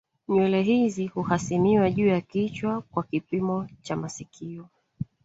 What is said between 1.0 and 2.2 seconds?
huhasimiwa juu